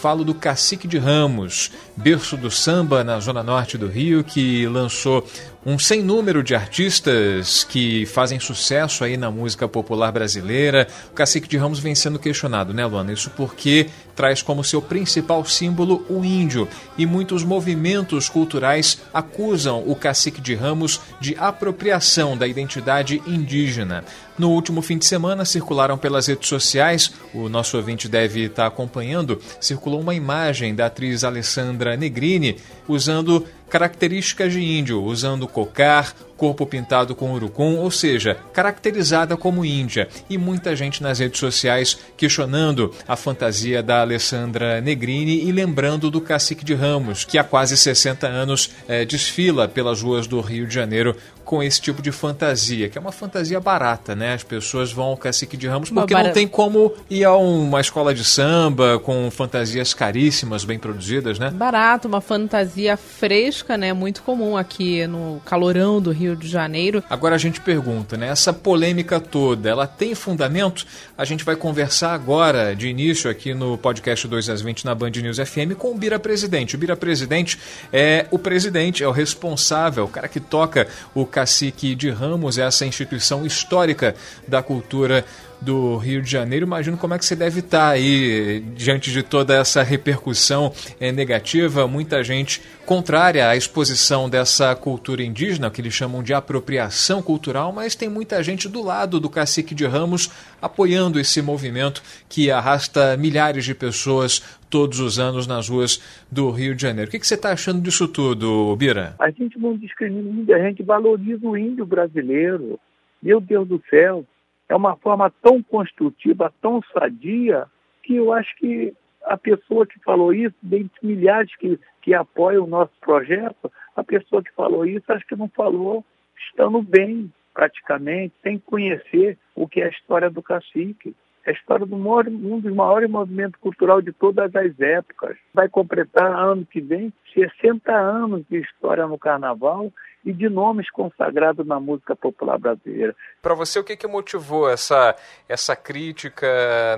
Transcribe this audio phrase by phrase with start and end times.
[0.04, 5.26] Falo do Cacique de Ramos, berço do samba na zona norte do Rio, que lançou
[5.66, 10.86] um sem número de artistas que fazem sucesso aí na música popular brasileira.
[11.10, 13.12] O Cacique de Ramos vem sendo questionado, né, Luana?
[13.12, 19.96] Isso porque traz como seu principal símbolo o índio e muitos movimentos culturais acusam o
[19.96, 24.04] Cacique de Ramos de apropriação da identidade indígena.
[24.38, 29.40] No último fim de semana circularam pelas redes sociais, o nosso ouvinte deve estar acompanhando,
[29.60, 32.56] circulou uma imagem da atriz Alessandra Negrini
[32.88, 40.08] usando características de índio, usando cocar, corpo pintado com urucum, ou seja, caracterizada como índia.
[40.28, 46.20] E muita gente nas redes sociais questionando a fantasia da Alessandra Negrini e lembrando do
[46.20, 50.74] Cacique de Ramos, que há quase 60 anos é, desfila pelas ruas do Rio de
[50.74, 54.32] Janeiro com esse tipo de fantasia, que é uma fantasia barata, né?
[54.32, 58.14] As pessoas vão ao Cacique de Ramos porque não tem como ir a uma escola
[58.14, 61.50] de samba com fantasias caríssimas, bem produzidas, né?
[61.50, 63.92] Barato, uma fantasia fresca, né?
[63.92, 67.04] Muito comum aqui no calorão do Rio de Janeiro.
[67.10, 68.28] Agora a gente pergunta, né?
[68.28, 70.86] Essa polêmica toda, ela tem fundamento?
[71.18, 75.10] A gente vai conversar agora, de início, aqui no podcast 2 às 20 na Band
[75.10, 76.74] News FM com o Bira Presidente.
[76.74, 77.58] O Bira Presidente
[77.92, 82.86] é o presidente, é o responsável, o cara que toca o Cacique de Ramos, essa
[82.86, 84.14] instituição histórica
[84.48, 85.24] da cultura
[85.64, 86.66] do Rio de Janeiro.
[86.66, 91.88] Imagino como é que você deve estar aí diante de toda essa repercussão é, negativa.
[91.88, 97.94] Muita gente contrária à exposição dessa cultura indígena, que eles chamam de apropriação cultural, mas
[97.94, 100.30] tem muita gente do lado do cacique de Ramos
[100.60, 106.74] apoiando esse movimento que arrasta milhares de pessoas todos os anos nas ruas do Rio
[106.74, 107.08] de Janeiro.
[107.08, 109.14] O que, que você está achando disso tudo, Bira?
[109.18, 112.78] A gente não discrimina a gente valoriza o índio brasileiro.
[113.22, 114.24] Meu Deus do céu,
[114.68, 117.66] é uma forma tão construtiva, tão sadia,
[118.02, 118.94] que eu acho que
[119.24, 124.42] a pessoa que falou isso, dentre milhares que, que apoiam o nosso projeto, a pessoa
[124.42, 126.04] que falou isso, acho que não falou
[126.48, 131.14] estando bem, praticamente, sem conhecer o que é a história do cacique.
[131.46, 135.36] É a história de um dos maiores movimentos culturais de todas as épocas.
[135.52, 139.92] Vai completar ano que vem 60 anos de história no carnaval
[140.24, 143.14] e de nomes consagrados na música popular brasileira.
[143.42, 145.14] Para você, o que, que motivou essa,
[145.48, 146.46] essa crítica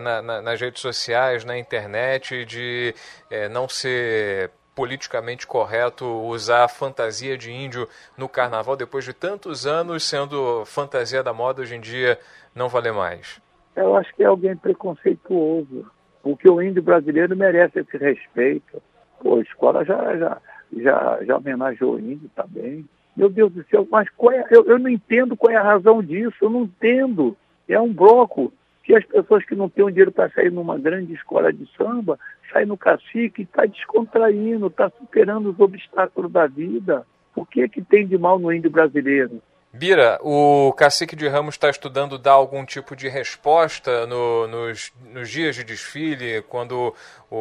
[0.00, 2.94] na, na, nas redes sociais, na internet, de
[3.31, 9.66] é, não ser politicamente correto usar a fantasia de índio no carnaval depois de tantos
[9.66, 12.19] anos sendo fantasia da moda hoje em dia
[12.54, 13.41] não vale mais?
[13.75, 15.87] Eu acho que é alguém preconceituoso,
[16.22, 18.82] porque o índio brasileiro merece esse respeito.
[19.20, 20.38] Pô, a escola já, já,
[20.78, 22.87] já, já homenageou o índio também.
[23.17, 26.37] Meu Deus do céu, mas é, eu, eu não entendo qual é a razão disso,
[26.43, 27.37] eu não entendo.
[27.69, 28.53] É um bloco
[28.85, 32.19] que as pessoas que não têm dinheiro para sair numa grande escola de samba,
[32.53, 37.05] saem no cacique, está descontraindo, está superando os obstáculos da vida.
[37.35, 39.43] O que, que tem de mal no índio brasileiro?
[39.76, 45.28] Bira, o cacique de Ramos está estudando dar algum tipo de resposta no, nos, nos,
[45.28, 46.94] dias de desfile, quando
[47.31, 47.37] o,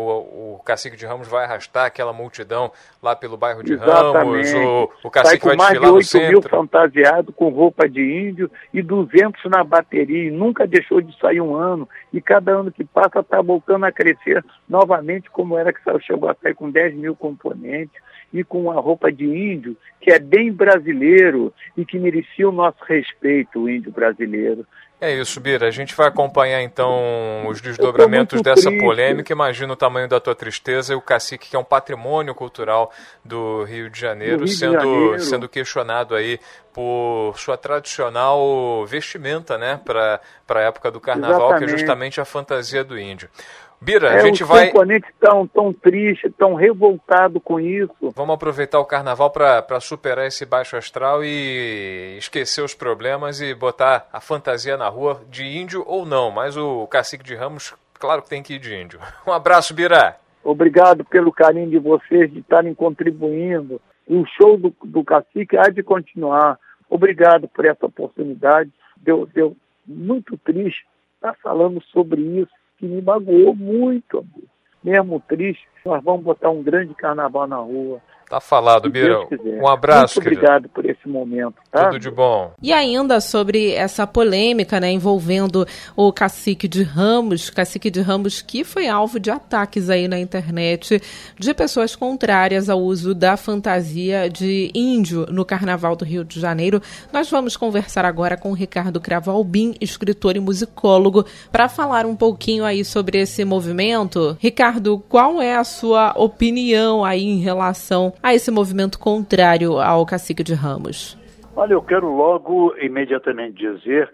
[0.56, 4.52] o, cacique de Ramos vai arrastar aquela multidão lá pelo bairro de Exatamente.
[4.52, 6.04] Ramos, o, o cacique vai desfilar no centro.
[6.04, 10.68] mais de 8 mil fantasiados com roupa de índio e 200 na bateria, e nunca
[10.68, 15.30] deixou de sair um ano, e cada ano que passa está voltando a crescer novamente,
[15.30, 18.04] como era que chegou a sair com 10 mil componentes
[18.36, 22.84] e com uma roupa de índio, que é bem brasileiro e que merecia o nosso
[22.84, 24.66] respeito, o índio brasileiro.
[25.00, 25.68] É isso, Bira.
[25.68, 28.84] A gente vai acompanhar então os desdobramentos dessa triste.
[28.84, 29.32] polêmica.
[29.32, 32.92] Imagina o tamanho da tua tristeza e o cacique, que é um patrimônio cultural
[33.24, 35.20] do Rio de Janeiro, Rio sendo, de Janeiro.
[35.20, 36.40] sendo questionado aí
[36.74, 41.70] por sua tradicional vestimenta, né, para a época do carnaval, Exatamente.
[41.70, 43.30] que é justamente a fantasia do índio.
[43.86, 44.72] Bira, é, a gente vai.
[44.74, 48.12] Os tão, tão triste, tão revoltado com isso.
[48.16, 54.10] Vamos aproveitar o carnaval para superar esse baixo astral e esquecer os problemas e botar
[54.12, 56.32] a fantasia na rua de índio ou não.
[56.32, 59.00] Mas o cacique de Ramos, claro que tem que ir de índio.
[59.28, 60.16] Um abraço, Bira.
[60.44, 63.80] Obrigado pelo carinho de vocês de estarem contribuindo.
[64.08, 66.58] O show do, do cacique há de continuar.
[66.90, 68.72] Obrigado por essa oportunidade.
[68.98, 69.56] Deu, deu
[69.86, 70.86] muito triste
[71.18, 74.26] estar falando sobre isso que me magoou muito.
[74.84, 78.00] Mesmo triste, nós vamos botar um grande carnaval na rua.
[78.30, 79.20] Tá falado, Bira.
[79.62, 81.56] Um abraço, Muito obrigado por esse momento.
[81.72, 81.86] Tá?
[81.86, 82.52] Tudo de bom.
[82.62, 88.64] E ainda sobre essa polêmica, né, envolvendo o cacique de Ramos, cacique de Ramos que
[88.64, 91.02] foi alvo de ataques aí na internet
[91.38, 96.82] de pessoas contrárias ao uso da fantasia de índio no Carnaval do Rio de Janeiro.
[97.14, 102.66] Nós vamos conversar agora com o Ricardo Cravalbim, escritor e musicólogo, para falar um pouquinho
[102.66, 104.36] aí sobre esse movimento.
[104.40, 110.44] Ricardo, qual é a sua opinião aí em relação a esse movimento contrário ao cacique
[110.44, 111.18] de Ramos?
[111.56, 114.14] Olha, eu quero logo imediatamente dizer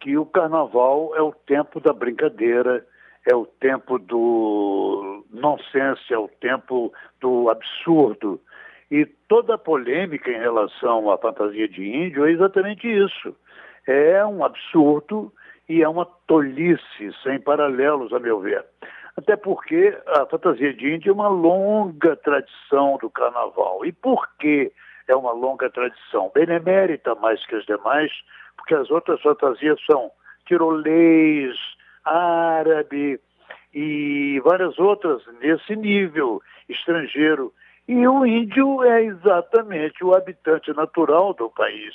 [0.00, 2.84] que o carnaval é o tempo da brincadeira,
[3.26, 8.40] é o tempo do nonsense, é o tempo do absurdo.
[8.90, 13.34] E toda a polêmica em relação à fantasia de índio é exatamente isso.
[13.86, 15.32] É um absurdo
[15.68, 18.64] e é uma tolice sem paralelos, a meu ver.
[19.16, 23.84] Até porque a fantasia de índio é uma longa tradição do carnaval.
[23.84, 24.72] E por que
[25.06, 26.30] é uma longa tradição?
[26.34, 28.10] Benemérita mais que as demais,
[28.56, 30.10] porque as outras fantasias são
[30.46, 31.56] tirolês,
[32.04, 33.20] árabe
[33.74, 37.52] e várias outras nesse nível estrangeiro.
[37.86, 41.94] E o índio é exatamente o habitante natural do país.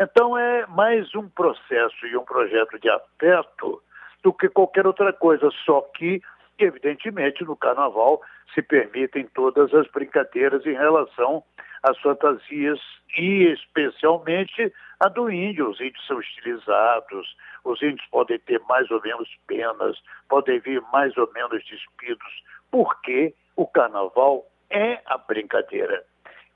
[0.00, 3.82] Então é mais um processo e um projeto de afeto
[4.22, 6.20] do que qualquer outra coisa, só que
[6.58, 8.20] evidentemente, no carnaval
[8.54, 11.42] se permitem todas as brincadeiras em relação
[11.82, 12.80] às fantasias
[13.16, 15.70] e especialmente a do índio.
[15.70, 19.96] Os índios são estilizados, os índios podem ter mais ou menos penas,
[20.28, 26.04] podem vir mais ou menos despidos, porque o carnaval é a brincadeira.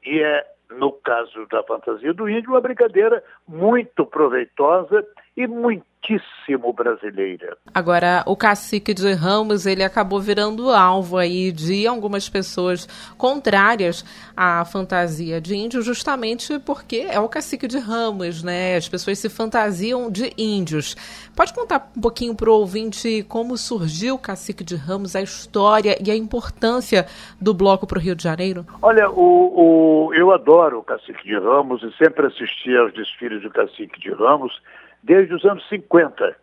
[0.05, 7.57] E é, no caso da fantasia do índio, uma brincadeira muito proveitosa e muitíssimo brasileira.
[7.73, 12.87] Agora, o cacique de Ramos, ele acabou virando alvo aí de algumas pessoas
[13.17, 14.05] contrárias
[14.37, 18.77] à fantasia de índio, justamente porque é o cacique de Ramos, né?
[18.77, 20.95] As pessoas se fantasiam de índios.
[21.35, 25.97] Pode contar um pouquinho para o ouvinte como surgiu o cacique de Ramos, a história
[26.05, 27.07] e a importância
[27.41, 28.67] do bloco para o Rio de Janeiro?
[28.83, 33.51] Olha, o, o, eu adoro o cacique de Ramos e sempre assisti aos desfiles do
[33.51, 34.61] cacique de Ramos
[35.03, 36.37] desde os anos 50.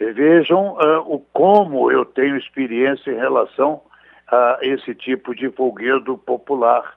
[0.00, 3.80] E vejam uh, o como eu tenho experiência em relação
[4.28, 6.96] a esse tipo de folguedo popular.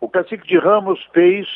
[0.00, 1.46] O Cacique de Ramos fez,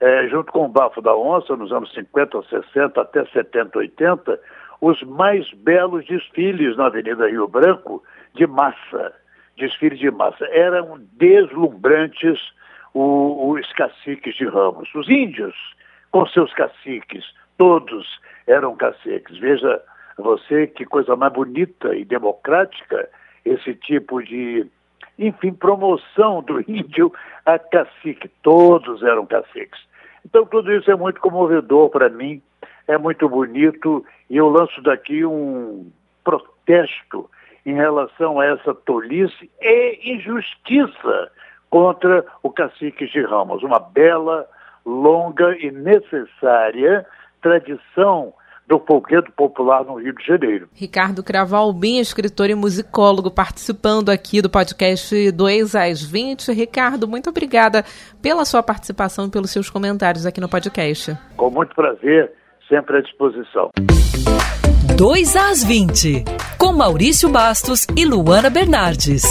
[0.00, 4.40] eh, junto com o Bafo da Onça, nos anos 50, 60 até 70, 80,
[4.80, 8.02] os mais belos desfiles na Avenida Rio Branco
[8.34, 9.14] de massa,
[9.56, 10.44] desfiles de massa.
[10.50, 12.38] Eram deslumbrantes
[12.92, 14.94] os caciques de Ramos.
[14.94, 15.54] Os índios,
[16.10, 17.24] com seus caciques,
[17.62, 19.38] todos eram caciques.
[19.38, 19.80] Veja
[20.18, 23.08] você que coisa mais bonita e democrática
[23.44, 24.66] esse tipo de,
[25.16, 27.12] enfim, promoção do índio
[27.46, 28.28] a cacique.
[28.42, 29.80] Todos eram caciques.
[30.24, 32.42] Então tudo isso é muito comovedor para mim,
[32.88, 35.88] é muito bonito e eu lanço daqui um
[36.24, 37.30] protesto
[37.64, 41.30] em relação a essa tolice e injustiça
[41.70, 43.62] contra o cacique de Ramos.
[43.62, 44.48] Uma bela,
[44.84, 47.06] longa e necessária
[47.42, 48.32] tradição
[48.66, 50.68] do folguedo popular no Rio de Janeiro.
[50.72, 56.52] Ricardo Cravalbim, escritor e musicólogo, participando aqui do podcast 2 às 20.
[56.52, 57.84] Ricardo, muito obrigada
[58.22, 61.16] pela sua participação e pelos seus comentários aqui no podcast.
[61.36, 62.32] Com muito prazer,
[62.68, 63.70] sempre à disposição.
[64.96, 66.24] 2 às 20,
[66.58, 69.22] com Maurício Bastos e Luana Bernardes.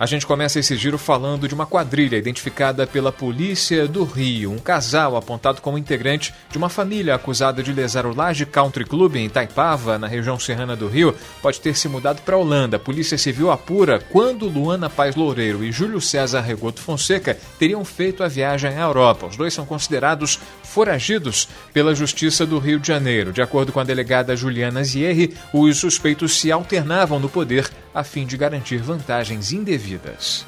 [0.00, 4.50] A gente começa esse giro falando de uma quadrilha identificada pela polícia do Rio.
[4.50, 9.16] Um casal apontado como integrante de uma família acusada de lesar o Laje Country Club
[9.16, 12.78] em Itaipava, na região serrana do Rio, pode ter se mudado para a Holanda.
[12.78, 18.24] A Polícia Civil apura quando Luana Paz Loureiro e Júlio César Regoto Fonseca teriam feito
[18.24, 19.26] a viagem à Europa.
[19.26, 23.34] Os dois são considerados foragidos pela Justiça do Rio de Janeiro.
[23.34, 28.24] De acordo com a delegada Juliana Zierri, os suspeitos se alternavam no poder a fim
[28.24, 29.89] de garantir vantagens indevidas.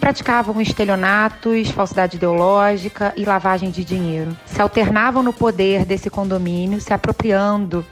[0.00, 4.36] Praticavam estelionatos, falsidade ideológica e lavagem de dinheiro.
[4.46, 7.84] Se alternavam no poder desse condomínio, se apropriando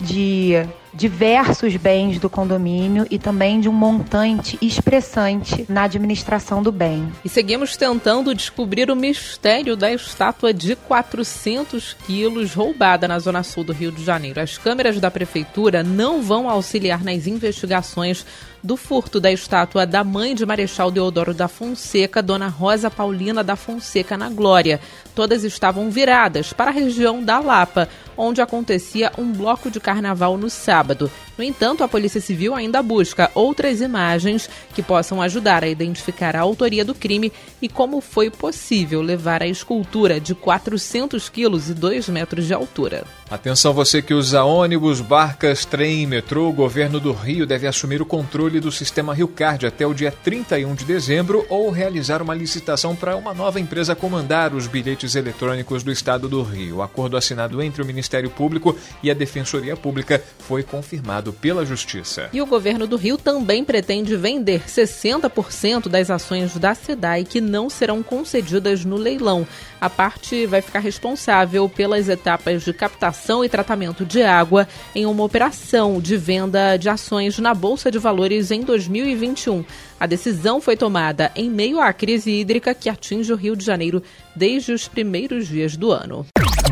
[0.00, 7.10] de diversos bens do condomínio e também de um montante expressante na administração do bem.
[7.24, 13.64] E seguimos tentando descobrir o mistério da estátua de 400 quilos roubada na zona sul
[13.64, 14.40] do Rio de Janeiro.
[14.40, 18.24] As câmeras da prefeitura não vão auxiliar nas investigações
[18.64, 23.56] do furto da estátua da mãe de Marechal Deodoro da Fonseca, Dona Rosa Paulina da
[23.56, 24.80] Fonseca, na Glória.
[25.14, 30.48] Todas estavam viradas para a região da Lapa, onde acontecia um bloco de carnaval no
[30.48, 31.10] sábado.
[31.36, 36.40] No entanto, a Polícia Civil ainda busca outras imagens que possam ajudar a identificar a
[36.40, 42.08] autoria do crime e como foi possível levar a escultura de 400 quilos e 2
[42.08, 43.04] metros de altura.
[43.30, 48.00] Atenção você que usa ônibus, barcas, trem e metrô, o governo do Rio deve assumir
[48.00, 52.34] o controle do sistema Rio Card até o dia 31 de dezembro ou realizar uma
[52.34, 56.76] licitação para uma nova empresa comandar os bilhetes eletrônicos do estado do Rio.
[56.76, 62.28] O acordo assinado entre o Ministério Público e a Defensoria Pública foi confirmado pela Justiça.
[62.32, 67.68] E o governo do Rio também pretende vender 60% das ações da SEDAI que não
[67.70, 69.46] serão concedidas no leilão.
[69.80, 75.24] A parte vai ficar responsável pelas etapas de captação e tratamento de água em uma
[75.24, 79.64] operação de venda de ações na Bolsa de Valores em 2021.
[79.98, 84.02] A decisão foi tomada em meio à crise hídrica que atinge o Rio de Janeiro
[84.34, 86.26] desde os primeiros dias do ano.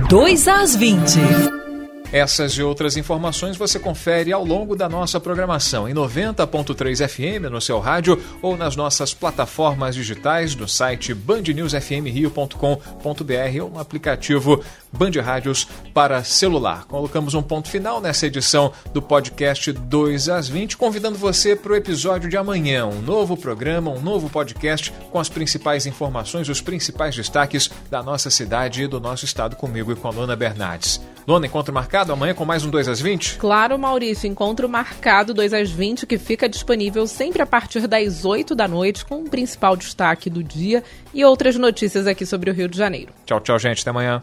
[0.08, 1.71] 2 às 20.
[2.12, 7.58] Essas e outras informações você confere ao longo da nossa programação em 90.3 FM no
[7.58, 15.66] seu rádio ou nas nossas plataformas digitais do site bandnewsfmrio.com.br ou no aplicativo Band Rádios
[15.94, 16.84] para celular.
[16.84, 21.76] Colocamos um ponto final nessa edição do podcast 2 às 20, convidando você para o
[21.76, 27.16] episódio de amanhã, um novo programa, um novo podcast com as principais informações, os principais
[27.16, 31.00] destaques da nossa cidade e do nosso estado comigo e com a Lona Bernardes.
[31.26, 33.36] Lona, encontro marcado amanhã com mais um 2 às 20?
[33.36, 38.54] Claro, Maurício, encontro marcado 2 às 20 que fica disponível sempre a partir das 8
[38.54, 40.82] da noite com o principal destaque do dia
[41.14, 43.12] e outras notícias aqui sobre o Rio de Janeiro.
[43.24, 43.82] Tchau, tchau, gente.
[43.82, 44.22] Até amanhã.